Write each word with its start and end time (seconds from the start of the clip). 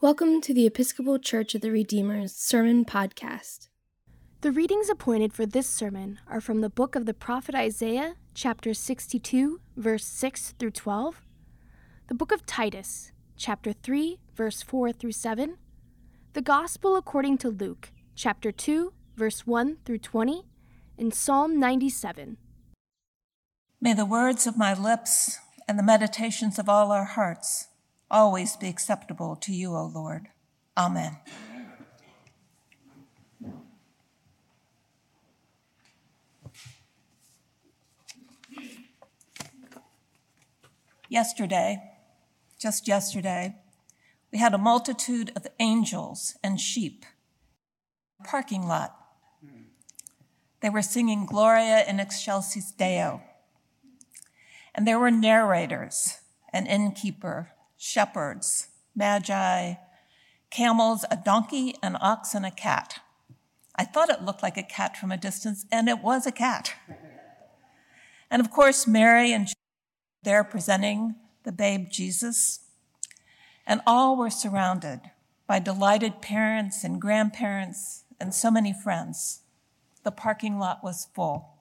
Welcome 0.00 0.40
to 0.42 0.54
the 0.54 0.64
Episcopal 0.64 1.18
Church 1.18 1.56
of 1.56 1.60
the 1.60 1.72
Redeemer's 1.72 2.32
Sermon 2.32 2.84
Podcast. 2.84 3.66
The 4.42 4.52
readings 4.52 4.88
appointed 4.88 5.32
for 5.32 5.44
this 5.44 5.66
sermon 5.66 6.20
are 6.28 6.40
from 6.40 6.60
the 6.60 6.70
book 6.70 6.94
of 6.94 7.04
the 7.04 7.12
prophet 7.12 7.56
Isaiah, 7.56 8.14
chapter 8.32 8.74
62, 8.74 9.60
verse 9.76 10.04
6 10.04 10.54
through 10.56 10.70
12, 10.70 11.22
the 12.06 12.14
book 12.14 12.30
of 12.30 12.46
Titus, 12.46 13.10
chapter 13.36 13.72
3, 13.72 14.20
verse 14.36 14.62
4 14.62 14.92
through 14.92 15.10
7, 15.10 15.56
the 16.32 16.42
Gospel 16.42 16.94
according 16.94 17.36
to 17.38 17.48
Luke, 17.48 17.90
chapter 18.14 18.52
2, 18.52 18.92
verse 19.16 19.48
1 19.48 19.78
through 19.84 19.98
20, 19.98 20.44
and 20.96 21.12
Psalm 21.12 21.58
97. 21.58 22.36
May 23.80 23.94
the 23.94 24.06
words 24.06 24.46
of 24.46 24.56
my 24.56 24.74
lips 24.74 25.40
and 25.66 25.76
the 25.76 25.82
meditations 25.82 26.56
of 26.56 26.68
all 26.68 26.92
our 26.92 27.04
hearts 27.04 27.67
always 28.10 28.56
be 28.56 28.68
acceptable 28.68 29.36
to 29.36 29.52
you, 29.52 29.74
O 29.74 29.84
Lord. 29.84 30.28
Amen. 30.76 31.18
Yesterday, 41.08 41.82
just 42.58 42.86
yesterday, 42.86 43.56
we 44.30 44.38
had 44.38 44.52
a 44.52 44.58
multitude 44.58 45.32
of 45.34 45.46
angels 45.58 46.36
and 46.42 46.60
sheep 46.60 47.06
parking 48.24 48.66
lot. 48.66 48.94
They 50.60 50.68
were 50.68 50.82
singing 50.82 51.24
Gloria 51.24 51.84
in 51.86 52.00
Excelsis 52.00 52.72
Deo. 52.72 53.22
And 54.74 54.86
there 54.86 54.98
were 54.98 55.10
narrators, 55.10 56.18
an 56.52 56.66
innkeeper, 56.66 57.52
shepherds, 57.78 58.68
magi, 58.94 59.74
camels, 60.50 61.04
a 61.10 61.16
donkey, 61.16 61.76
an 61.82 61.96
ox, 62.00 62.34
and 62.34 62.44
a 62.44 62.50
cat. 62.50 63.00
I 63.74 63.84
thought 63.84 64.10
it 64.10 64.22
looked 64.22 64.42
like 64.42 64.56
a 64.56 64.62
cat 64.62 64.96
from 64.96 65.12
a 65.12 65.16
distance, 65.16 65.64
and 65.70 65.88
it 65.88 66.02
was 66.02 66.26
a 66.26 66.32
cat. 66.32 66.74
And 68.30 68.40
of 68.40 68.50
course, 68.50 68.86
Mary 68.86 69.32
and 69.32 69.48
there 70.22 70.44
presenting 70.44 71.14
the 71.44 71.52
babe 71.52 71.86
Jesus. 71.90 72.60
And 73.66 73.80
all 73.86 74.16
were 74.16 74.30
surrounded 74.30 75.00
by 75.46 75.60
delighted 75.60 76.20
parents 76.20 76.84
and 76.84 77.00
grandparents 77.00 78.04
and 78.20 78.34
so 78.34 78.50
many 78.50 78.72
friends. 78.72 79.42
The 80.02 80.10
parking 80.10 80.58
lot 80.58 80.82
was 80.82 81.08
full. 81.14 81.57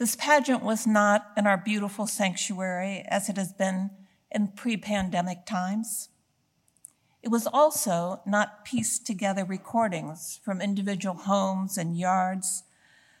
This 0.00 0.16
pageant 0.16 0.62
was 0.62 0.86
not 0.86 1.30
in 1.36 1.46
our 1.46 1.58
beautiful 1.58 2.06
sanctuary 2.06 3.04
as 3.08 3.28
it 3.28 3.36
has 3.36 3.52
been 3.52 3.90
in 4.30 4.48
pre 4.48 4.78
pandemic 4.78 5.44
times. 5.44 6.08
It 7.22 7.28
was 7.28 7.46
also 7.46 8.22
not 8.24 8.64
pieced 8.64 9.06
together 9.06 9.44
recordings 9.44 10.40
from 10.42 10.62
individual 10.62 11.16
homes 11.16 11.76
and 11.76 11.98
yards, 11.98 12.62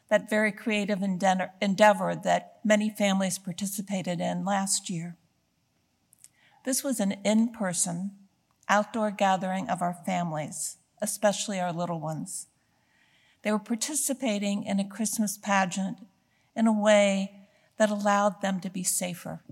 that 0.08 0.30
very 0.30 0.52
creative 0.52 1.02
endeavor 1.02 2.14
that 2.24 2.60
many 2.64 2.88
families 2.88 3.38
participated 3.38 4.18
in 4.18 4.46
last 4.46 4.88
year. 4.88 5.18
This 6.64 6.82
was 6.82 6.98
an 6.98 7.12
in 7.26 7.50
person, 7.52 8.12
outdoor 8.70 9.10
gathering 9.10 9.68
of 9.68 9.82
our 9.82 9.98
families, 10.06 10.78
especially 11.02 11.60
our 11.60 11.74
little 11.74 12.00
ones. 12.00 12.46
They 13.42 13.52
were 13.52 13.58
participating 13.58 14.64
in 14.64 14.80
a 14.80 14.88
Christmas 14.88 15.36
pageant 15.36 15.98
in 16.54 16.66
a 16.66 16.72
way 16.72 17.46
that 17.78 17.90
allowed 17.90 18.42
them 18.42 18.60
to 18.60 18.70
be 18.70 18.82
safer 18.82 19.42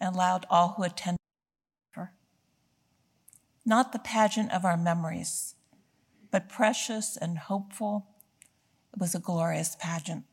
and 0.00 0.14
allowed 0.14 0.46
all 0.50 0.74
who 0.76 0.82
attended 0.82 1.18
not 3.68 3.92
the 3.92 3.98
pageant 3.98 4.50
of 4.50 4.64
our 4.64 4.78
memories, 4.78 5.54
but 6.30 6.48
precious 6.48 7.18
and 7.18 7.36
hopeful. 7.36 8.06
It 8.94 8.98
was 8.98 9.14
a 9.14 9.20
glorious 9.20 9.76
pageant. 9.78 10.24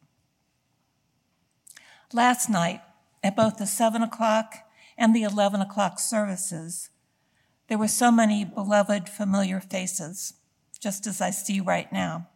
Last 2.14 2.50
night, 2.50 2.82
at 3.22 3.36
both 3.36 3.58
the 3.58 3.68
7 3.68 4.02
o'clock 4.02 4.56
and 4.98 5.14
the 5.14 5.24
11 5.24 5.60
o'clock 5.60 6.00
services, 6.00 6.90
there 7.68 7.78
were 7.78 7.90
so 7.90 8.10
many 8.10 8.46
beloved, 8.46 9.10
familiar 9.10 9.60
faces, 9.60 10.36
just 10.80 11.06
as 11.06 11.20
I 11.20 11.32
see 11.32 11.60
right 11.60 11.92
now 11.92 12.30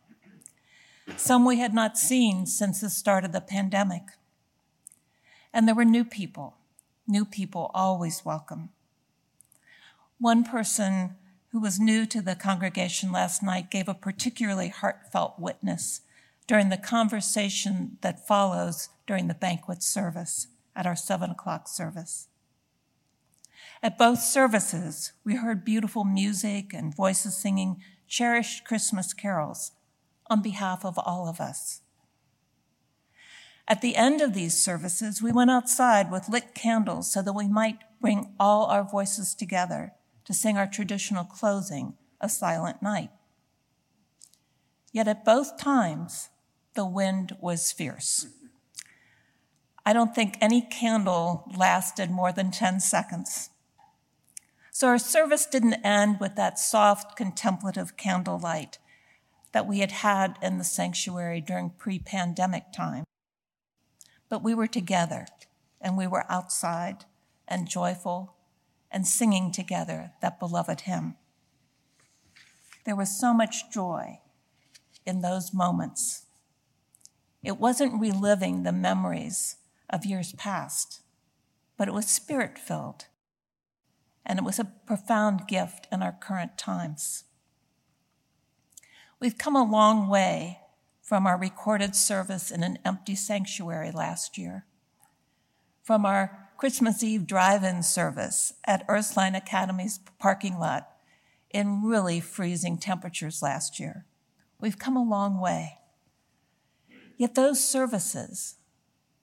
some 1.17 1.45
we 1.45 1.59
had 1.59 1.73
not 1.73 1.97
seen 1.97 2.45
since 2.45 2.81
the 2.81 2.89
start 2.89 3.25
of 3.25 3.31
the 3.31 3.41
pandemic. 3.41 4.03
And 5.53 5.67
there 5.67 5.75
were 5.75 5.85
new 5.85 6.05
people, 6.05 6.55
new 7.07 7.25
people 7.25 7.71
always 7.73 8.23
welcome. 8.23 8.69
One 10.19 10.43
person 10.43 11.15
who 11.51 11.59
was 11.59 11.79
new 11.79 12.05
to 12.05 12.21
the 12.21 12.35
congregation 12.35 13.11
last 13.11 13.41
night 13.41 13.71
gave 13.71 13.87
a 13.87 13.93
particularly 13.93 14.69
heartfelt 14.69 15.39
witness 15.39 16.01
during 16.47 16.69
the 16.69 16.77
conversation 16.77 17.97
that 18.01 18.27
follows 18.27 18.89
during 19.07 19.27
the 19.27 19.33
banquet 19.33 19.81
service 19.81 20.47
at 20.75 20.85
our 20.85 20.95
seven 20.95 21.31
o'clock 21.31 21.67
service. 21.67 22.27
At 23.81 23.97
both 23.97 24.19
services, 24.19 25.13
we 25.23 25.35
heard 25.35 25.63
beautiful 25.63 26.03
music 26.03 26.73
and 26.73 26.95
voices 26.95 27.37
singing 27.37 27.81
cherished 28.07 28.65
Christmas 28.65 29.13
carols 29.13 29.71
on 30.29 30.41
behalf 30.41 30.85
of 30.85 30.97
all 30.99 31.27
of 31.27 31.39
us. 31.39 31.81
At 33.67 33.81
the 33.81 33.95
end 33.95 34.21
of 34.21 34.33
these 34.33 34.59
services, 34.59 35.21
we 35.21 35.31
went 35.31 35.51
outside 35.51 36.11
with 36.11 36.29
lit 36.29 36.55
candles 36.55 37.11
so 37.11 37.21
that 37.21 37.33
we 37.33 37.47
might 37.47 37.79
bring 38.01 38.33
all 38.39 38.65
our 38.65 38.83
voices 38.83 39.35
together 39.35 39.93
to 40.25 40.33
sing 40.33 40.57
our 40.57 40.67
traditional 40.67 41.23
closing, 41.23 41.93
A 42.19 42.29
Silent 42.29 42.81
Night. 42.81 43.11
Yet 44.91 45.07
at 45.07 45.23
both 45.23 45.59
times, 45.59 46.29
the 46.73 46.85
wind 46.85 47.35
was 47.39 47.71
fierce. 47.71 48.27
I 49.85 49.93
don't 49.93 50.15
think 50.15 50.37
any 50.41 50.61
candle 50.61 51.51
lasted 51.55 52.09
more 52.09 52.31
than 52.31 52.51
10 52.51 52.79
seconds. 52.79 53.49
So 54.71 54.87
our 54.87 54.97
service 54.97 55.45
didn't 55.45 55.85
end 55.85 56.19
with 56.19 56.35
that 56.35 56.57
soft 56.57 57.15
contemplative 57.15 57.97
candlelight 57.97 58.77
that 59.51 59.67
we 59.67 59.79
had 59.79 59.91
had 59.91 60.37
in 60.41 60.57
the 60.57 60.63
sanctuary 60.63 61.41
during 61.41 61.71
pre 61.71 61.99
pandemic 61.99 62.71
time. 62.71 63.05
But 64.29 64.43
we 64.43 64.53
were 64.53 64.67
together 64.67 65.25
and 65.81 65.97
we 65.97 66.07
were 66.07 66.25
outside 66.29 67.05
and 67.47 67.69
joyful 67.69 68.35
and 68.91 69.07
singing 69.07 69.51
together 69.51 70.11
that 70.21 70.39
beloved 70.39 70.81
hymn. 70.81 71.15
There 72.85 72.95
was 72.95 73.19
so 73.19 73.33
much 73.33 73.71
joy 73.71 74.19
in 75.05 75.21
those 75.21 75.53
moments. 75.53 76.25
It 77.43 77.57
wasn't 77.57 77.99
reliving 77.99 78.63
the 78.63 78.71
memories 78.71 79.57
of 79.89 80.05
years 80.05 80.33
past, 80.33 81.01
but 81.77 81.87
it 81.87 81.93
was 81.93 82.07
spirit 82.07 82.57
filled. 82.57 83.05
And 84.25 84.37
it 84.37 84.45
was 84.45 84.59
a 84.59 84.71
profound 84.85 85.47
gift 85.47 85.87
in 85.91 86.03
our 86.03 86.11
current 86.11 86.57
times. 86.57 87.23
We've 89.21 89.37
come 89.37 89.55
a 89.55 89.69
long 89.69 90.07
way 90.07 90.59
from 91.01 91.27
our 91.27 91.37
recorded 91.37 91.93
service 91.93 92.51
in 92.51 92.63
an 92.63 92.79
empty 92.85 93.15
sanctuary 93.15 93.91
last 93.91 94.37
year, 94.37 94.65
from 95.83 96.05
our 96.05 96.49
Christmas 96.55 97.03
Eve 97.03 97.27
drive 97.27 97.63
in 97.63 97.83
service 97.83 98.53
at 98.65 98.85
Ursuline 98.87 99.35
Academy's 99.35 99.99
parking 100.19 100.57
lot 100.57 100.87
in 101.49 101.83
really 101.83 102.21
freezing 102.21 102.77
temperatures 102.77 103.41
last 103.41 103.77
year. 103.77 104.05
We've 104.61 104.79
come 104.79 104.95
a 104.95 105.03
long 105.03 105.41
way. 105.41 105.79
Yet 107.17 107.35
those 107.35 107.61
services 107.61 108.55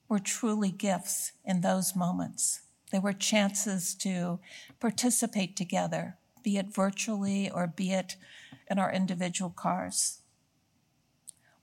were 0.07 0.19
truly 0.19 0.69
gifts 0.69 1.31
in 1.43 1.61
those 1.61 1.95
moments. 1.95 2.61
They 2.91 2.99
were 2.99 3.13
chances 3.13 3.95
to 3.95 4.39
participate 4.79 5.55
together, 5.55 6.17
be 6.43 6.57
it 6.57 6.73
virtually 6.73 7.49
or 7.49 7.65
be 7.65 7.91
it 7.91 8.15
in 8.69 8.79
our 8.79 8.91
individual 8.91 9.49
cars. 9.49 10.19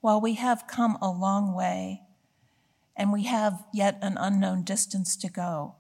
While 0.01 0.21
we 0.21 0.35
have 0.35 0.67
come 0.67 0.99
a 1.01 1.11
long 1.11 1.55
way 1.55 2.03
and 2.97 3.13
we 3.13 3.25
have 3.25 3.65
yet 3.73 3.99
an 4.03 4.17
unknown 4.19 4.63
distance 4.63 5.17
to 5.17 5.31
go, 5.31 5.77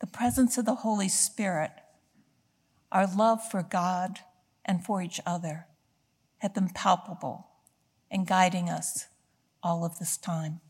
the 0.00 0.06
presence 0.06 0.58
of 0.58 0.64
the 0.64 0.76
Holy 0.76 1.08
Spirit, 1.08 1.72
our 2.92 3.06
love 3.06 3.48
for 3.48 3.62
God 3.62 4.20
and 4.64 4.84
for 4.84 5.00
each 5.00 5.20
other, 5.24 5.66
have 6.38 6.54
been 6.54 6.68
palpable 6.68 7.46
and 8.10 8.26
guiding 8.26 8.68
us 8.68 9.06
all 9.62 9.84
of 9.84 9.98
this 9.98 10.16
time. 10.16 10.60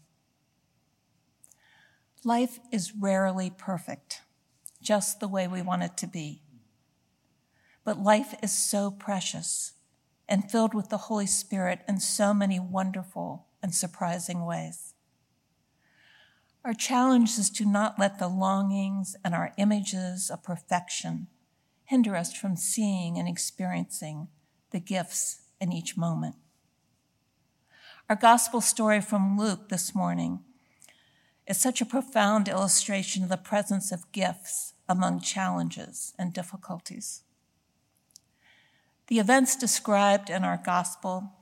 Life 2.25 2.59
is 2.73 2.93
rarely 2.95 3.51
perfect, 3.51 4.23
just 4.81 5.21
the 5.21 5.29
way 5.29 5.47
we 5.47 5.63
want 5.63 5.83
it 5.83 5.97
to 5.99 6.07
be. 6.07 6.43
But 7.87 8.03
life 8.03 8.35
is 8.43 8.51
so 8.51 8.91
precious 8.91 9.75
and 10.29 10.51
filled 10.51 10.75
with 10.75 10.89
the 10.89 11.07
Holy 11.07 11.25
Spirit 11.27 11.83
in 11.87 12.01
so 12.01 12.35
many 12.35 12.59
wonderful 12.59 13.47
and 13.63 13.73
surprising 13.73 14.45
ways. 14.45 14.95
Our 16.65 16.75
challenge 16.75 17.39
is 17.39 17.49
to 17.51 17.65
not 17.65 17.97
let 17.97 18.19
the 18.19 18.27
longings 18.27 19.15
and 19.25 19.37
our 19.37 19.53
images 19.57 20.31
of 20.31 20.43
perfection 20.43 21.29
hinder 21.85 22.17
us 22.17 22.35
from 22.35 22.57
seeing 22.57 23.19
and 23.19 23.29
experiencing 23.29 24.27
the 24.73 24.81
gifts 24.81 25.43
in 25.61 25.73
each 25.73 25.97
moment. 25.97 26.35
Our 28.11 28.17
gospel 28.17 28.61
story 28.61 29.01
from 29.01 29.39
Luke 29.39 29.69
this 29.69 29.95
morning 29.95 30.41
is 31.47 31.57
such 31.57 31.81
a 31.81 31.87
profound 31.87 32.49
illustration 32.49 33.23
of 33.23 33.29
the 33.29 33.37
presence 33.37 33.93
of 33.93 34.11
gifts 34.11 34.75
among 34.89 35.21
challenges 35.21 36.15
and 36.19 36.33
difficulties. 36.33 37.23
The 39.09 39.21
events 39.21 39.55
described 39.55 40.31
in 40.31 40.43
our 40.43 40.57
gospel 40.57 41.33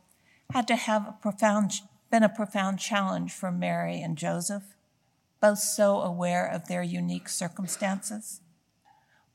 had 0.53 0.69
to 0.69 0.77
have 0.77 1.09
a 1.09 1.13
profound, 1.13 1.73
been 2.11 2.23
a 2.23 2.29
profound 2.29 2.79
challenge 2.79 3.33
for 3.33 3.51
Mary 3.51 4.03
and 4.03 4.19
Joseph, 4.19 4.77
both 5.41 5.59
so 5.59 6.01
aware 6.01 6.47
of 6.47 6.69
their 6.69 6.83
unique 6.83 7.29
circumstances, 7.29 8.43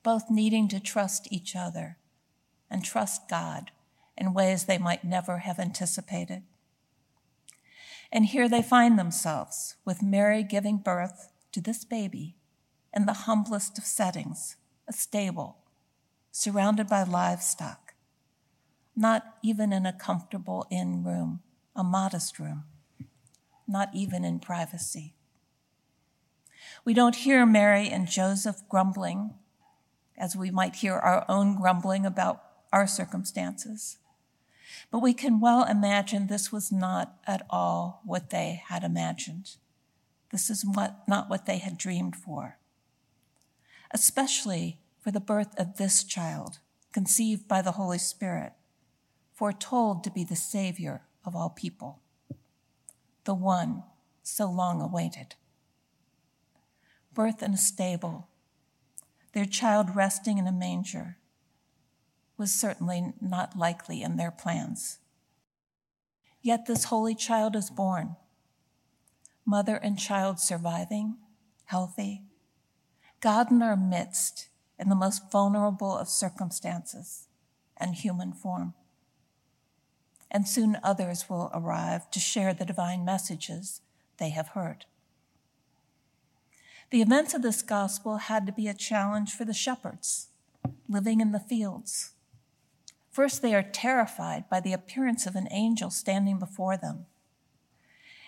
both 0.03 0.29
needing 0.29 0.67
to 0.67 0.79
trust 0.79 1.27
each 1.31 1.55
other 1.55 1.97
and 2.69 2.85
trust 2.85 3.27
God 3.27 3.71
in 4.15 4.33
ways 4.33 4.65
they 4.65 4.77
might 4.77 5.03
never 5.03 5.39
have 5.39 5.59
anticipated. 5.59 6.43
And 8.11 8.27
here 8.27 8.47
they 8.47 8.61
find 8.61 8.97
themselves 8.97 9.75
with 9.85 10.03
Mary 10.03 10.43
giving 10.43 10.77
birth 10.77 11.31
to 11.51 11.61
this 11.61 11.83
baby 11.83 12.35
in 12.93 13.07
the 13.07 13.13
humblest 13.13 13.77
of 13.79 13.85
settings, 13.85 14.55
a 14.87 14.93
stable, 14.93 15.57
surrounded 16.31 16.87
by 16.87 17.03
livestock 17.03 17.88
not 18.99 19.37
even 19.41 19.71
in 19.71 19.85
a 19.85 19.93
comfortable 19.93 20.67
inn 20.69 21.05
room, 21.05 21.39
a 21.73 21.81
modest 21.81 22.37
room, 22.37 22.65
not 23.65 23.89
even 23.93 24.25
in 24.25 24.41
privacy. 24.41 25.13
We 26.83 26.93
don't 26.93 27.15
hear 27.15 27.45
Mary 27.45 27.87
and 27.87 28.09
Joseph 28.09 28.57
grumbling 28.67 29.35
as 30.17 30.35
we 30.35 30.51
might 30.51 30.75
hear 30.75 30.95
our 30.95 31.23
own 31.29 31.55
grumbling 31.55 32.05
about 32.05 32.43
our 32.73 32.85
circumstances. 32.85 33.99
But 34.91 34.99
we 34.99 35.13
can 35.13 35.39
well 35.39 35.63
imagine 35.63 36.27
this 36.27 36.51
was 36.51 36.69
not 36.69 37.15
at 37.25 37.45
all 37.49 38.01
what 38.03 38.31
they 38.31 38.61
had 38.67 38.83
imagined. 38.83 39.51
This 40.29 40.49
is 40.49 40.65
what, 40.65 41.07
not 41.07 41.29
what 41.29 41.45
they 41.45 41.59
had 41.59 41.77
dreamed 41.77 42.17
for. 42.17 42.57
Especially 43.91 44.81
for 45.01 45.09
the 45.09 45.21
birth 45.21 45.57
of 45.57 45.77
this 45.77 46.03
child, 46.03 46.59
conceived 46.91 47.47
by 47.47 47.61
the 47.61 47.71
Holy 47.71 47.97
Spirit 47.97 48.51
foretold 49.39 50.03
to 50.03 50.11
be 50.11 50.25
the 50.25 50.35
Savior 50.35 51.01
of 51.23 51.33
all 51.33 51.49
people, 51.49 52.01
the 53.23 53.33
one 53.33 53.83
so 54.21 54.51
long 54.51 54.81
awaited. 54.81 55.35
Birth 57.13 57.41
in 57.41 57.53
a 57.53 57.57
stable, 57.57 58.27
their 59.31 59.45
child 59.45 59.95
resting 59.95 60.39
in 60.39 60.45
a 60.45 60.51
manger, 60.51 61.15
was 62.37 62.53
certainly 62.53 63.13
not 63.21 63.57
likely 63.57 64.01
in 64.01 64.17
their 64.17 64.29
plans. 64.29 64.99
Yet 66.41 66.65
this 66.65 66.85
holy 66.85 67.15
child 67.15 67.55
is 67.55 67.69
born, 67.69 68.17
mother 69.45 69.77
and 69.77 69.97
child 69.97 70.41
surviving, 70.41 71.15
healthy, 71.63 72.23
God 73.21 73.51
in 73.51 73.61
our 73.61 73.77
midst 73.77 74.49
in 74.77 74.89
the 74.89 74.95
most 74.95 75.31
vulnerable 75.31 75.97
of 75.97 76.09
circumstances 76.09 77.29
and 77.77 77.95
human 77.95 78.33
form 78.33 78.73
and 80.31 80.47
soon 80.47 80.77
others 80.83 81.29
will 81.29 81.49
arrive 81.53 82.09
to 82.11 82.19
share 82.19 82.53
the 82.53 82.65
divine 82.65 83.03
messages 83.03 83.81
they 84.17 84.29
have 84.29 84.49
heard. 84.49 84.85
The 86.91 87.01
events 87.01 87.33
of 87.33 87.41
this 87.41 87.61
gospel 87.61 88.17
had 88.17 88.45
to 88.45 88.51
be 88.51 88.67
a 88.67 88.73
challenge 88.73 89.33
for 89.33 89.45
the 89.45 89.53
shepherds 89.53 90.27
living 90.87 91.21
in 91.21 91.31
the 91.31 91.39
fields. 91.39 92.13
First, 93.11 93.41
they 93.41 93.53
are 93.53 93.63
terrified 93.63 94.49
by 94.49 94.59
the 94.59 94.73
appearance 94.73 95.25
of 95.25 95.35
an 95.35 95.47
angel 95.51 95.89
standing 95.89 96.39
before 96.39 96.77
them, 96.77 97.05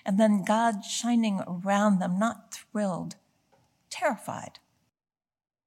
and 0.06 0.20
then 0.20 0.44
God 0.44 0.84
shining 0.84 1.42
around 1.48 2.00
them, 2.00 2.18
not 2.18 2.54
thrilled, 2.54 3.16
terrified. 3.90 4.60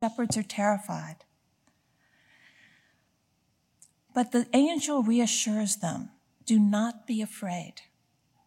Shepherds 0.02 0.36
are 0.36 0.42
terrified. 0.42 1.25
But 4.14 4.32
the 4.32 4.46
angel 4.52 5.02
reassures 5.02 5.76
them 5.76 6.10
do 6.46 6.58
not 6.58 7.06
be 7.06 7.23
afraid, 7.23 7.75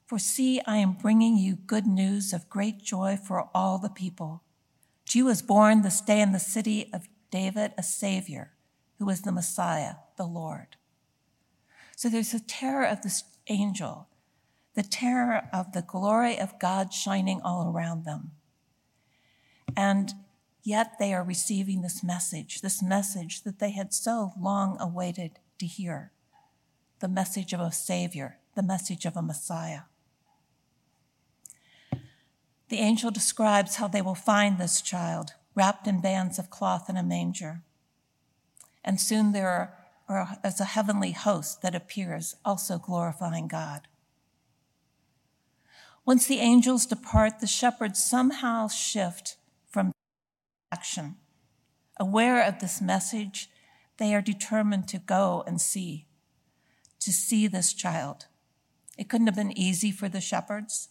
for 0.06 0.20
see, 0.20 0.62
I 0.66 0.78
am 0.78 0.94
bringing 0.94 1.38
you 1.38 1.56
good 1.56 1.86
news 1.86 2.32
of 2.32 2.50
great 2.50 2.82
joy 2.82 3.18
for 3.18 3.50
all 3.54 3.78
the 3.78 3.90
people. 3.90 4.44
To 5.10 5.20
you 5.20 5.28
is 5.30 5.42
born 5.42 5.82
this 5.82 6.02
day 6.02 6.22
in 6.22 6.32
the 6.32 6.40
city 6.40 6.90
of 6.94 7.10
David 7.32 7.74
a 7.78 7.84
Savior, 7.84 8.52
who 9.00 9.10
is 9.10 9.22
the 9.22 9.32
Messiah, 9.32 9.96
the 10.18 10.26
Lord. 10.26 10.78
So 11.96 12.10
there's 12.10 12.32
the 12.32 12.40
terror 12.40 12.86
of 12.86 13.02
this 13.02 13.24
angel, 13.48 14.08
the 14.76 14.84
terror 14.84 15.50
of 15.52 15.72
the 15.72 15.82
glory 15.82 16.40
of 16.40 16.60
God 16.60 16.94
shining 16.94 17.42
all 17.42 17.72
around 17.72 18.06
them. 18.06 18.32
And 19.76 20.14
yet 20.64 21.00
they 21.00 21.14
are 21.14 21.24
receiving 21.24 21.82
this 21.82 22.04
message, 22.04 22.62
this 22.62 22.84
message 22.84 23.44
that 23.44 23.60
they 23.60 23.72
had 23.72 23.94
so 23.94 24.34
long 24.40 24.78
awaited 24.80 25.40
to 25.60 25.66
hear 25.66 26.12
the 27.00 27.08
message 27.08 27.54
of 27.54 27.60
a 27.60 27.72
Savior, 27.72 28.38
the 28.56 28.64
message 28.64 29.06
of 29.06 29.16
a 29.16 29.22
Messiah. 29.22 29.82
The 32.70 32.80
angel 32.80 33.12
describes 33.12 33.76
how 33.76 33.88
they 33.88 34.02
will 34.02 34.16
find 34.16 34.58
this 34.58 34.82
child 34.82 35.34
wrapped 35.56 35.88
in 35.88 36.02
bands 36.02 36.38
of 36.38 36.50
cloth 36.50 36.90
in 36.90 36.98
a 36.98 37.04
manger. 37.04 37.62
And 38.84 39.00
soon 39.00 39.32
there 39.32 39.74
are, 40.10 40.38
is 40.44 40.60
a 40.60 40.66
heavenly 40.66 41.12
host 41.12 41.62
that 41.62 41.76
appears, 41.76 42.36
also 42.44 42.78
glorifying 42.78 43.48
God. 43.48 43.88
Once 46.06 46.26
the 46.26 46.40
angels 46.40 46.86
depart, 46.86 47.40
the 47.40 47.48
shepherds 47.48 48.02
somehow 48.02 48.68
shift 48.68 49.38
from 49.70 49.92
action. 50.72 51.16
Aware 52.00 52.44
of 52.44 52.60
this 52.60 52.82
message, 52.82 53.50
they 53.98 54.14
are 54.14 54.22
determined 54.22 54.88
to 54.88 55.00
go 55.00 55.44
and 55.48 55.60
see 55.60 56.06
to 57.00 57.12
see 57.12 57.48
this 57.48 57.74
child. 57.74 58.26
It 58.98 59.10
couldn't 59.10 59.28
have 59.28 59.36
been 59.36 59.58
easy 59.58 59.92
for 59.92 60.10
the 60.10 60.22
shepherds. 60.22 60.90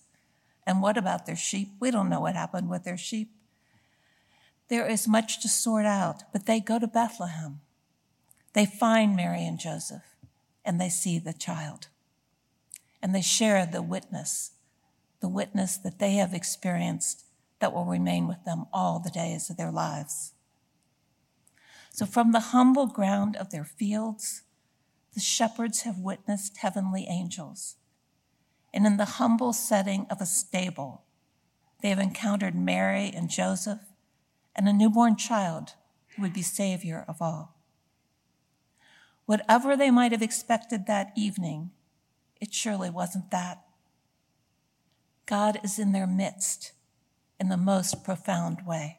And 0.67 0.83
what 0.83 0.97
about 0.97 1.27
their 1.27 1.37
sheep? 1.37 1.73
We 1.81 1.91
don't 1.91 2.09
know 2.09 2.21
what 2.21 2.35
happened 2.35 2.69
with 2.69 2.85
their 2.85 2.97
sheep. 2.97 3.31
There 4.69 4.87
is 4.87 5.07
much 5.07 5.41
to 5.43 5.49
sort 5.49 5.87
out, 5.87 6.25
but 6.33 6.47
they 6.47 6.61
go 6.61 6.79
to 6.79 6.89
Bethlehem. 6.89 7.61
They 8.53 8.67
find 8.67 9.15
Mary 9.15 9.47
and 9.47 9.61
Joseph, 9.61 10.17
and 10.65 10.81
they 10.81 10.89
see 10.89 11.19
the 11.19 11.33
child. 11.33 11.89
And 13.03 13.15
they 13.15 13.23
share 13.23 13.67
the 13.67 13.83
witness, 13.83 14.53
the 15.21 15.29
witness 15.29 15.77
that 15.77 15.99
they 15.99 16.15
have 16.15 16.35
experienced 16.35 17.25
that 17.61 17.73
will 17.73 17.85
remain 17.85 18.27
with 18.27 18.45
them 18.45 18.67
all 18.73 18.99
the 18.99 19.11
days 19.11 19.51
of 19.51 19.57
their 19.57 19.71
lives. 19.71 20.33
So, 21.93 22.05
from 22.05 22.33
the 22.33 22.41
humble 22.41 22.87
ground 22.87 23.37
of 23.37 23.51
their 23.51 23.65
fields, 23.65 24.43
the 25.17 25.23
shepherds 25.23 25.81
have 25.81 25.99
witnessed 25.99 26.59
heavenly 26.59 27.07
angels. 27.09 27.77
And 28.75 28.87
in 28.87 28.99
the 28.99 29.17
humble 29.17 29.55
setting 29.55 30.07
of 30.11 30.21
a 30.21 30.27
stable, 30.27 31.05
they 31.81 31.89
have 31.89 31.99
encountered 31.99 32.55
Mary 32.55 33.11
and 33.15 33.31
Joseph 33.31 33.81
and 34.55 34.69
a 34.69 34.75
newborn 34.75 35.17
child 35.17 35.73
who 36.09 36.21
would 36.21 36.35
be 36.35 36.43
Savior 36.43 37.03
of 37.09 37.23
all. 37.23 37.57
Whatever 39.25 39.75
they 39.75 39.91
might 39.91 40.13
have 40.13 40.21
expected 40.21 40.87
that 40.87 41.13
evening, 41.17 41.71
it 42.39 42.53
surely 42.53 42.91
wasn't 42.91 43.31
that. 43.31 43.65
God 45.25 45.59
is 45.65 45.79
in 45.79 45.93
their 45.93 46.07
midst 46.07 46.73
in 47.41 47.49
the 47.49 47.57
most 47.57 48.05
profound 48.05 48.67
way. 48.67 48.99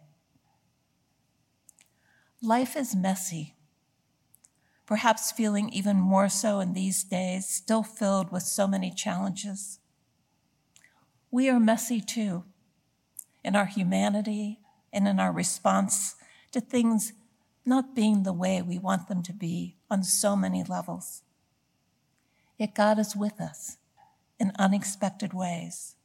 Life 2.41 2.75
is 2.75 2.95
messy 2.95 3.53
perhaps 4.87 5.31
feeling 5.33 5.69
even 5.69 5.97
more 5.97 6.29
so 6.29 6.61
in 6.61 6.73
these 6.73 7.03
days, 7.03 7.47
still 7.47 7.83
filled 7.83 8.31
with 8.31 8.41
so 8.41 8.65
many 8.65 8.89
challenges. 8.89 9.79
We 11.29 11.49
are 11.49 11.59
messy 11.59 11.99
too 11.99 12.45
in 13.43 13.55
our 13.55 13.65
humanity 13.65 14.59
and 14.93 15.07
in 15.07 15.19
our 15.19 15.31
response 15.31 16.15
to 16.53 16.61
things 16.61 17.13
not 17.65 17.93
being 17.93 18.23
the 18.23 18.33
way 18.33 18.61
we 18.61 18.79
want 18.79 19.09
them 19.09 19.21
to 19.23 19.33
be 19.33 19.75
on 19.91 20.03
so 20.03 20.37
many 20.37 20.63
levels. 20.63 21.21
Yet 22.57 22.73
God 22.73 22.97
is 22.97 23.13
with 23.15 23.41
us 23.41 23.77
in 24.39 24.53
unexpected 24.57 25.33
ways. 25.33 25.95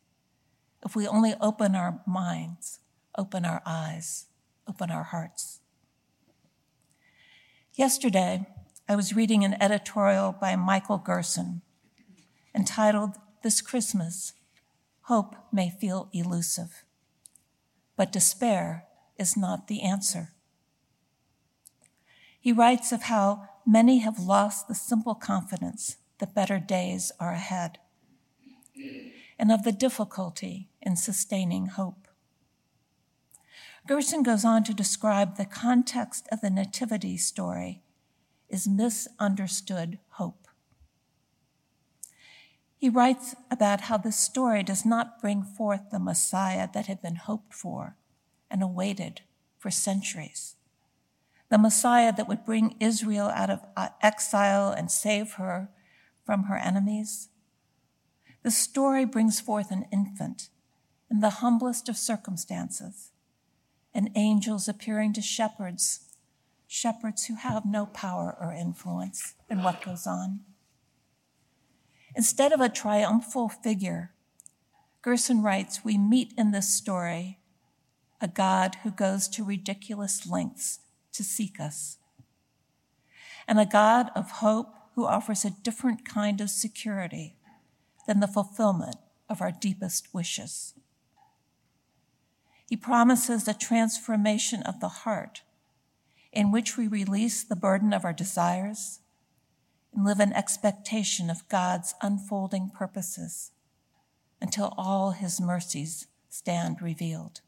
If 0.84 0.96
we 0.96 1.06
only 1.06 1.34
open 1.40 1.76
our 1.76 2.00
minds, 2.04 2.80
open 3.16 3.44
our 3.44 3.62
eyes, 3.64 4.26
open 4.68 4.90
our 4.90 5.04
hearts. 5.04 5.60
Yesterday, 7.74 8.46
I 8.92 8.94
was 8.94 9.16
reading 9.16 9.42
an 9.42 9.56
editorial 9.58 10.32
by 10.38 10.54
Michael 10.54 10.98
Gerson 10.98 11.62
entitled 12.54 13.12
This 13.42 13.62
Christmas 13.62 14.34
Hope 15.04 15.34
May 15.50 15.70
Feel 15.70 16.10
Elusive, 16.12 16.84
but 17.96 18.12
despair 18.12 18.84
is 19.18 19.34
not 19.34 19.66
the 19.66 19.80
answer. 19.80 20.34
He 22.38 22.52
writes 22.52 22.92
of 22.92 23.04
how 23.04 23.48
many 23.64 24.00
have 24.00 24.18
lost 24.18 24.68
the 24.68 24.74
simple 24.74 25.14
confidence 25.14 25.96
that 26.18 26.34
better 26.34 26.58
days 26.58 27.12
are 27.18 27.32
ahead, 27.32 27.78
and 29.38 29.50
of 29.50 29.62
the 29.64 29.72
difficulty 29.72 30.68
in 30.82 30.96
sustaining 30.96 31.68
hope. 31.68 32.08
Gerson 33.88 34.22
goes 34.22 34.44
on 34.44 34.64
to 34.64 34.74
describe 34.74 35.38
the 35.38 35.46
context 35.46 36.28
of 36.30 36.42
the 36.42 36.50
Nativity 36.50 37.16
story 37.16 37.80
is 38.52 38.68
misunderstood 38.68 39.98
hope. 40.10 40.46
He 42.76 42.88
writes 42.88 43.34
about 43.50 43.82
how 43.82 43.96
the 43.96 44.12
story 44.12 44.62
does 44.62 44.84
not 44.84 45.20
bring 45.20 45.42
forth 45.42 45.90
the 45.90 45.98
Messiah 45.98 46.68
that 46.74 46.86
had 46.86 47.00
been 47.00 47.16
hoped 47.16 47.54
for 47.54 47.96
and 48.50 48.62
awaited 48.62 49.22
for 49.58 49.70
centuries. 49.70 50.56
The 51.48 51.58
Messiah 51.58 52.12
that 52.16 52.28
would 52.28 52.44
bring 52.44 52.76
Israel 52.80 53.28
out 53.28 53.50
of 53.50 53.60
uh, 53.76 53.90
exile 54.00 54.72
and 54.72 54.90
save 54.90 55.34
her 55.34 55.70
from 56.24 56.44
her 56.44 56.56
enemies. 56.56 57.28
The 58.42 58.50
story 58.50 59.04
brings 59.04 59.40
forth 59.40 59.70
an 59.70 59.86
infant 59.92 60.48
in 61.10 61.20
the 61.20 61.30
humblest 61.30 61.88
of 61.88 61.96
circumstances 61.96 63.10
and 63.94 64.10
angels 64.14 64.68
appearing 64.68 65.12
to 65.12 65.22
shepherds, 65.22 66.00
shepherds 66.72 67.26
who 67.26 67.34
have 67.34 67.66
no 67.66 67.84
power 67.84 68.34
or 68.40 68.50
influence 68.50 69.34
in 69.50 69.62
what 69.62 69.84
goes 69.84 70.06
on. 70.06 70.40
Instead 72.16 72.50
of 72.50 72.62
a 72.62 72.68
triumphal 72.70 73.50
figure, 73.50 74.12
Gerson 75.02 75.42
writes, 75.42 75.84
we 75.84 75.98
meet 75.98 76.32
in 76.38 76.50
this 76.50 76.72
story 76.72 77.38
a 78.22 78.28
God 78.28 78.76
who 78.82 78.90
goes 78.90 79.28
to 79.28 79.44
ridiculous 79.44 80.26
lengths 80.26 80.78
to 81.12 81.22
seek 81.22 81.60
us, 81.60 81.98
and 83.46 83.60
a 83.60 83.66
God 83.66 84.10
of 84.14 84.30
hope 84.30 84.74
who 84.94 85.04
offers 85.04 85.44
a 85.44 85.50
different 85.50 86.06
kind 86.06 86.40
of 86.40 86.48
security 86.48 87.36
than 88.06 88.20
the 88.20 88.26
fulfillment 88.26 88.96
of 89.28 89.42
our 89.42 89.52
deepest 89.52 90.14
wishes. 90.14 90.72
He 92.66 92.76
promises 92.78 93.46
a 93.46 93.52
transformation 93.52 94.62
of 94.62 94.80
the 94.80 94.88
heart 94.88 95.42
in 96.32 96.50
which 96.50 96.76
we 96.76 96.88
release 96.88 97.44
the 97.44 97.56
burden 97.56 97.92
of 97.92 98.04
our 98.04 98.12
desires 98.12 99.00
and 99.94 100.04
live 100.04 100.20
in 100.20 100.32
expectation 100.32 101.28
of 101.28 101.48
God's 101.48 101.94
unfolding 102.00 102.70
purposes 102.70 103.52
until 104.40 104.72
all 104.76 105.10
his 105.10 105.40
mercies 105.40 106.06
stand 106.28 106.80
revealed. 106.80 107.42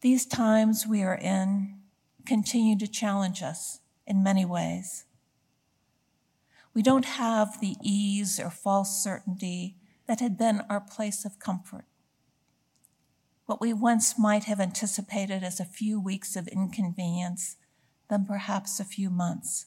These 0.00 0.24
times 0.24 0.86
we 0.86 1.02
are 1.02 1.16
in 1.16 1.80
continue 2.24 2.78
to 2.78 2.86
challenge 2.86 3.42
us 3.42 3.80
in 4.06 4.22
many 4.22 4.44
ways. 4.44 5.04
We 6.72 6.82
don't 6.82 7.04
have 7.04 7.60
the 7.60 7.74
ease 7.82 8.38
or 8.38 8.50
false 8.50 9.02
certainty 9.02 9.76
that 10.06 10.20
had 10.20 10.38
been 10.38 10.62
our 10.70 10.80
place 10.80 11.24
of 11.24 11.38
comfort. 11.38 11.84
What 13.50 13.60
we 13.60 13.72
once 13.72 14.16
might 14.16 14.44
have 14.44 14.60
anticipated 14.60 15.42
as 15.42 15.58
a 15.58 15.64
few 15.64 16.00
weeks 16.00 16.36
of 16.36 16.46
inconvenience, 16.46 17.56
then 18.08 18.24
perhaps 18.24 18.78
a 18.78 18.84
few 18.84 19.10
months, 19.10 19.66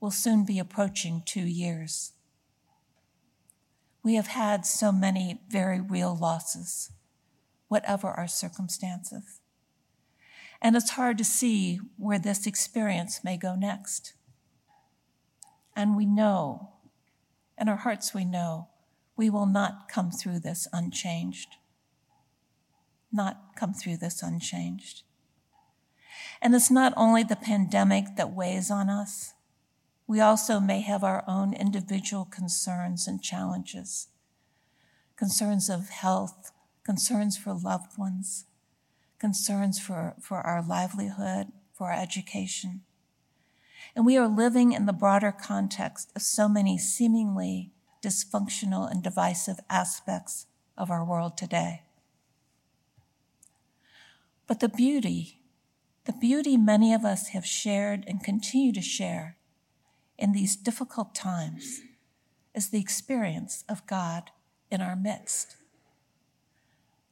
will 0.00 0.10
soon 0.10 0.44
be 0.44 0.58
approaching 0.58 1.22
two 1.24 1.46
years. 1.46 2.12
We 4.02 4.16
have 4.16 4.26
had 4.26 4.66
so 4.66 4.92
many 4.92 5.40
very 5.48 5.80
real 5.80 6.14
losses, 6.14 6.90
whatever 7.68 8.08
our 8.08 8.28
circumstances. 8.28 9.40
And 10.60 10.76
it's 10.76 10.90
hard 10.90 11.16
to 11.16 11.24
see 11.24 11.80
where 11.96 12.18
this 12.18 12.46
experience 12.46 13.24
may 13.24 13.38
go 13.38 13.54
next. 13.54 14.12
And 15.74 15.96
we 15.96 16.04
know, 16.04 16.72
in 17.58 17.66
our 17.66 17.76
hearts 17.76 18.12
we 18.12 18.26
know, 18.26 18.68
we 19.16 19.30
will 19.30 19.46
not 19.46 19.88
come 19.88 20.10
through 20.10 20.40
this 20.40 20.68
unchanged. 20.70 21.56
Not 23.12 23.56
come 23.56 23.74
through 23.74 23.98
this 23.98 24.22
unchanged. 24.22 25.02
And 26.42 26.54
it's 26.54 26.70
not 26.70 26.92
only 26.96 27.22
the 27.22 27.36
pandemic 27.36 28.16
that 28.16 28.32
weighs 28.32 28.70
on 28.70 28.88
us, 28.88 29.34
we 30.06 30.20
also 30.20 30.58
may 30.58 30.80
have 30.80 31.04
our 31.04 31.22
own 31.28 31.54
individual 31.54 32.24
concerns 32.24 33.06
and 33.06 33.22
challenges 33.22 34.08
concerns 35.16 35.68
of 35.68 35.90
health, 35.90 36.50
concerns 36.82 37.36
for 37.36 37.52
loved 37.52 37.98
ones, 37.98 38.46
concerns 39.18 39.78
for, 39.78 40.14
for 40.18 40.38
our 40.38 40.66
livelihood, 40.66 41.48
for 41.74 41.92
our 41.92 42.00
education. 42.00 42.80
And 43.94 44.06
we 44.06 44.16
are 44.16 44.26
living 44.26 44.72
in 44.72 44.86
the 44.86 44.94
broader 44.94 45.30
context 45.30 46.10
of 46.16 46.22
so 46.22 46.48
many 46.48 46.78
seemingly 46.78 47.70
dysfunctional 48.02 48.90
and 48.90 49.02
divisive 49.02 49.60
aspects 49.68 50.46
of 50.78 50.90
our 50.90 51.04
world 51.04 51.36
today. 51.36 51.82
But 54.50 54.58
the 54.58 54.68
beauty, 54.68 55.42
the 56.06 56.12
beauty 56.12 56.56
many 56.56 56.92
of 56.92 57.04
us 57.04 57.28
have 57.28 57.46
shared 57.46 58.02
and 58.08 58.20
continue 58.20 58.72
to 58.72 58.82
share 58.82 59.36
in 60.18 60.32
these 60.32 60.56
difficult 60.56 61.14
times 61.14 61.82
is 62.52 62.70
the 62.70 62.80
experience 62.80 63.62
of 63.68 63.86
God 63.86 64.32
in 64.68 64.80
our 64.80 64.96
midst. 64.96 65.54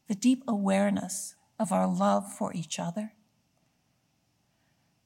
The 0.08 0.16
deep 0.16 0.42
awareness 0.48 1.36
of 1.60 1.70
our 1.70 1.86
love 1.86 2.28
for 2.28 2.52
each 2.54 2.80
other, 2.80 3.12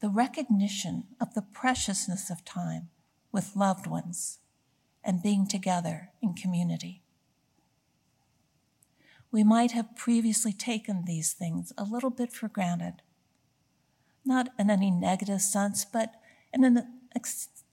the 0.00 0.08
recognition 0.08 1.08
of 1.20 1.34
the 1.34 1.42
preciousness 1.42 2.30
of 2.30 2.46
time 2.46 2.88
with 3.30 3.56
loved 3.56 3.86
ones 3.86 4.38
and 5.04 5.22
being 5.22 5.46
together 5.46 6.12
in 6.22 6.32
community. 6.32 7.01
We 9.32 9.42
might 9.42 9.72
have 9.72 9.96
previously 9.96 10.52
taken 10.52 11.04
these 11.06 11.32
things 11.32 11.72
a 11.78 11.84
little 11.84 12.10
bit 12.10 12.32
for 12.32 12.48
granted, 12.48 13.00
not 14.26 14.50
in 14.58 14.70
any 14.70 14.90
negative 14.90 15.40
sense, 15.40 15.86
but 15.86 16.12
in 16.52 16.64
an, 16.64 17.00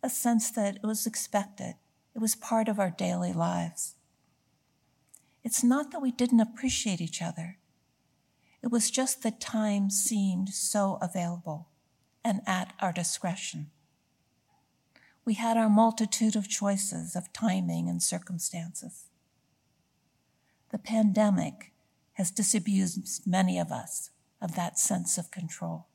a 0.01 0.09
sense 0.09 0.49
that 0.51 0.77
it 0.77 0.83
was 0.83 1.05
expected. 1.05 1.75
It 2.15 2.19
was 2.19 2.35
part 2.35 2.69
of 2.69 2.79
our 2.79 2.89
daily 2.89 3.33
lives. 3.33 3.95
It's 5.43 5.61
not 5.61 5.91
that 5.91 6.01
we 6.01 6.11
didn't 6.11 6.39
appreciate 6.39 7.01
each 7.01 7.21
other. 7.21 7.57
It 8.63 8.71
was 8.71 8.89
just 8.89 9.21
that 9.23 9.41
time 9.41 9.89
seemed 9.89 10.49
so 10.49 10.97
available 11.01 11.67
and 12.23 12.39
at 12.47 12.73
our 12.79 12.93
discretion. 12.93 13.69
We 15.25 15.33
had 15.33 15.57
our 15.57 15.69
multitude 15.69 16.37
of 16.37 16.47
choices 16.47 17.15
of 17.17 17.33
timing 17.33 17.89
and 17.89 18.01
circumstances. 18.01 19.08
The 20.71 20.77
pandemic 20.77 21.71
has 22.13 22.31
disabused 22.31 23.25
many 23.25 23.59
of 23.59 23.71
us 23.71 24.11
of 24.41 24.55
that 24.55 24.77
sense 24.77 25.17
of 25.17 25.31
control. 25.31 25.87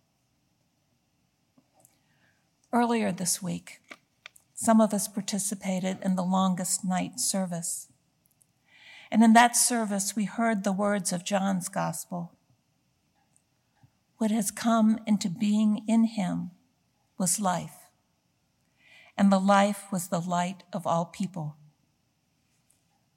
Earlier 2.73 3.12
this 3.12 3.43
week, 3.43 3.81
some 4.54 4.81
of 4.81 4.93
us 4.93 5.07
participated 5.07 5.99
in 6.02 6.16
the 6.16 6.23
longest 6.23 6.85
night 6.85 7.21
service. 7.21 7.88
And 9.11 9.23
in 9.23 9.33
that 9.35 9.57
service, 9.57 10.16
we 10.16 10.25
heard 10.25 10.64
the 10.64 10.73
words 10.73 11.12
of 11.12 11.25
John's 11.25 11.69
gospel. 11.69 12.33
What 14.19 14.31
has 14.31 14.50
come 14.50 14.99
into 15.07 15.28
being 15.28 15.83
in 15.87 16.04
him 16.04 16.50
was 17.19 17.38
life 17.38 17.85
and 19.16 19.31
the 19.31 19.38
life 19.38 19.87
was 19.93 20.09
the 20.09 20.21
light 20.21 20.62
of 20.73 20.87
all 20.87 21.07
people. 21.07 21.57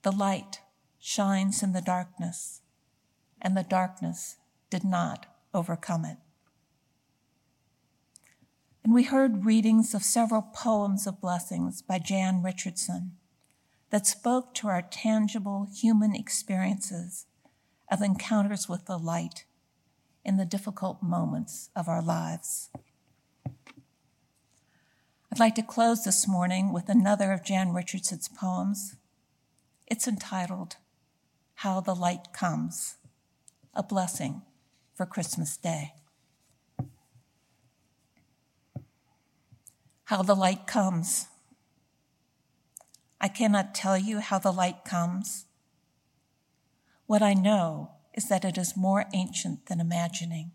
The 0.04 0.12
light 0.12 0.62
shines 1.08 1.64
in 1.64 1.72
the 1.72 1.82
darkness, 1.82 2.60
and 3.42 3.56
the 3.56 3.64
darkness 3.64 4.36
did 4.70 4.84
not 4.84 5.26
overcome 5.54 6.04
it. 6.04 6.18
And 8.84 8.94
we 8.94 9.04
heard 9.04 9.46
readings 9.46 9.94
of 9.94 10.04
several 10.04 10.42
poems 10.42 11.08
of 11.08 11.22
blessings 11.22 11.82
by 11.82 12.00
Jan 12.00 12.44
Richardson 12.44 13.14
that 13.90 14.06
spoke 14.06 14.54
to 14.56 14.68
our 14.68 14.82
tangible 14.82 15.70
human 15.74 16.14
experiences 16.14 17.26
of 17.90 18.02
encounters 18.02 18.68
with 18.68 18.86
the 18.86 18.98
light 18.98 19.46
in 20.26 20.36
the 20.36 20.44
difficult 20.44 21.02
moments 21.02 21.70
of 21.74 21.88
our 21.88 22.02
lives. 22.02 22.70
I'd 25.32 25.40
like 25.40 25.56
to 25.56 25.64
close 25.64 26.04
this 26.04 26.28
morning 26.28 26.74
with 26.74 26.90
another 26.90 27.32
of 27.32 27.46
Jan 27.46 27.72
Richardson's 27.74 28.28
poems. 28.28 28.98
It's 29.88 30.06
entitled 30.06 30.76
How 31.62 31.80
the 31.80 31.96
Light 31.96 32.34
Comes, 32.34 32.98
a 33.74 33.82
Blessing 33.82 34.44
for 34.94 35.08
Christmas 35.08 35.58
Day. 35.58 35.94
How 40.06 40.22
the 40.22 40.36
light 40.36 40.68
comes. 40.68 41.30
I 43.20 43.28
cannot 43.28 43.74
tell 43.74 43.98
you 43.98 44.20
how 44.20 44.38
the 44.38 44.54
light 44.54 44.86
comes. 44.86 45.46
What 47.08 47.24
I 47.24 47.34
know 47.34 47.90
is 48.14 48.30
that 48.30 48.46
it 48.46 48.56
is 48.58 48.78
more 48.78 49.06
ancient 49.12 49.66
than 49.66 49.80
imagining. 49.80 50.52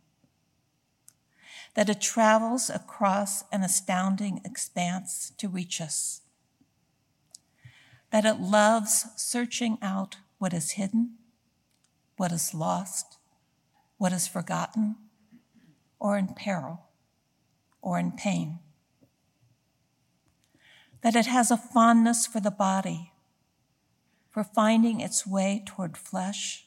that 1.75 1.89
it 1.89 2.01
travels 2.01 2.69
across 2.71 3.45
an 3.51 3.63
astounding 3.63 4.41
expanse 4.45 5.33
to 5.39 5.49
reach 5.49 5.81
us, 5.81 6.21
that 8.11 8.25
it 8.25 8.41
loves 8.41 9.07
searching 9.17 9.79
out 9.81 10.17
what 10.43 10.53
is 10.53 10.73
hidden, 10.73 11.13
what 12.17 12.33
is 12.33 12.53
lost, 12.53 13.19
what 13.97 14.13
is 14.13 14.27
forgotten, 14.27 14.97
or 16.01 16.19
in 16.19 16.27
peril, 16.35 16.81
or 17.81 17.97
in 17.97 18.11
pain. 18.11 18.59
That 21.03 21.15
it 21.15 21.27
has 21.27 21.53
a 21.53 21.57
fondness 21.57 22.27
for 22.27 22.41
the 22.41 22.51
body, 22.51 23.13
for 24.31 24.43
finding 24.43 25.01
its 25.01 25.25
way 25.25 25.63
toward 25.65 25.97
flesh, 25.97 26.67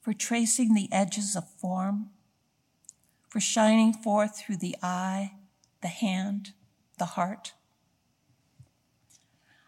for 0.00 0.14
tracing 0.14 0.72
the 0.72 0.88
edges 0.90 1.36
of 1.36 1.46
form 1.60 2.08
for 3.28 3.40
shining 3.40 3.92
forth 3.92 4.38
through 4.38 4.56
the 4.56 4.76
eye, 4.82 5.32
the 5.82 5.88
hand, 5.88 6.54
the 6.96 7.04
heart. 7.04 7.52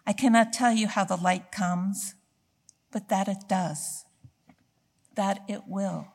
I 0.06 0.14
cannot 0.14 0.54
tell 0.54 0.72
you 0.72 0.88
how 0.88 1.04
the 1.04 1.18
light 1.18 1.52
comes, 1.52 2.14
but 2.90 3.08
that 3.08 3.28
it 3.28 3.48
does, 3.48 4.04
that 5.14 5.40
it 5.48 5.62
will, 5.66 6.08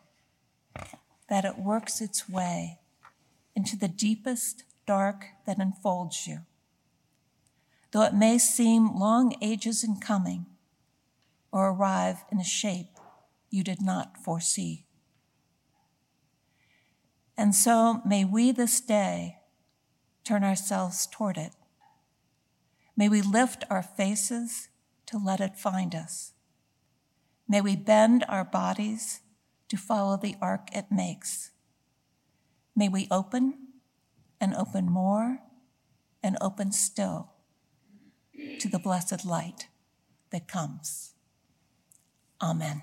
that 1.30 1.46
it 1.46 1.58
works 1.58 2.02
its 2.02 2.28
way 2.30 2.80
into 3.56 3.76
the 3.76 3.88
deepest 3.88 4.64
dark 4.86 5.26
that 5.46 5.60
enfolds 5.60 6.28
you. 6.28 6.40
Though 7.92 8.04
it 8.04 8.14
may 8.14 8.38
seem 8.38 8.96
long 8.98 9.36
ages 9.42 9.84
in 9.84 9.98
coming 9.98 10.48
or 11.52 11.70
arrive 11.70 12.26
in 12.32 12.40
a 12.40 12.44
shape 12.44 12.98
you 13.50 13.64
did 13.64 13.82
not 13.82 14.18
foresee. 14.18 14.88
And 17.38 17.54
so 17.54 18.02
may 18.06 18.26
we 18.26 18.52
this 18.52 18.80
day 18.80 19.38
turn 20.24 20.44
ourselves 20.44 21.08
toward 21.12 21.38
it. 21.38 21.54
May 22.96 23.10
we 23.10 23.22
lift 23.22 23.64
our 23.70 23.84
faces 23.84 24.70
to 25.08 25.18
let 25.18 25.40
it 25.40 25.58
find 25.58 25.94
us. 25.96 26.33
May 27.48 27.62
we 27.62 27.76
bend 27.76 28.26
our 28.28 28.46
bodies 28.46 29.22
to 29.70 29.78
follow 29.78 30.18
the 30.18 30.36
arc 30.42 30.76
it 30.76 30.86
makes. 30.92 31.52
May 32.76 32.90
we 32.90 33.08
open 33.12 33.68
and 34.40 34.56
open 34.56 34.90
more 34.90 35.40
and 36.22 36.38
open 36.42 36.72
still 36.72 37.34
to 38.60 38.68
the 38.68 38.80
blessed 38.80 39.26
light 39.26 39.68
that 40.32 40.48
comes. 40.48 41.14
Amen. 42.42 42.82